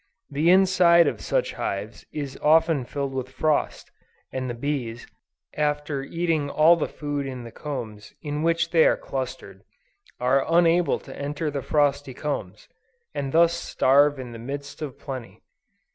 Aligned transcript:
The 0.31 0.49
inside 0.49 1.05
of 1.05 1.21
such 1.21 1.53
hives, 1.53 2.07
is 2.11 2.35
often 2.41 2.85
filled 2.85 3.13
with 3.13 3.29
frost, 3.29 3.91
and 4.33 4.49
the 4.49 4.55
bees, 4.55 5.05
after 5.55 6.01
eating 6.01 6.49
all 6.49 6.75
the 6.75 6.87
food 6.87 7.27
in 7.27 7.43
the 7.43 7.51
combs 7.51 8.11
in 8.19 8.41
which 8.41 8.71
they 8.71 8.87
are 8.87 8.97
clustered, 8.97 9.61
are 10.19 10.43
unable 10.51 10.97
to 10.97 11.15
enter 11.15 11.51
the 11.51 11.61
frosty 11.61 12.15
combs, 12.15 12.67
and 13.13 13.31
thus 13.31 13.53
starve 13.53 14.17
in 14.17 14.31
the 14.31 14.39
midst 14.39 14.81
of 14.81 14.97
plenty. 14.97 15.43